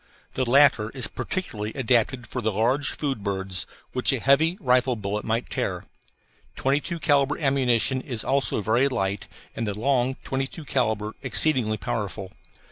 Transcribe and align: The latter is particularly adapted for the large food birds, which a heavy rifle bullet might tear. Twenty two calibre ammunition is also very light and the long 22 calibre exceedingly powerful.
The 0.33 0.49
latter 0.49 0.89
is 0.95 1.05
particularly 1.07 1.73
adapted 1.75 2.25
for 2.25 2.41
the 2.41 2.51
large 2.51 2.89
food 2.89 3.23
birds, 3.23 3.67
which 3.93 4.11
a 4.11 4.19
heavy 4.19 4.57
rifle 4.59 4.95
bullet 4.95 5.23
might 5.23 5.51
tear. 5.51 5.85
Twenty 6.55 6.79
two 6.79 6.97
calibre 6.97 7.39
ammunition 7.39 8.01
is 8.01 8.23
also 8.23 8.61
very 8.61 8.87
light 8.89 9.27
and 9.55 9.67
the 9.67 9.79
long 9.79 10.15
22 10.23 10.65
calibre 10.65 11.11
exceedingly 11.21 11.77
powerful. 11.77 12.31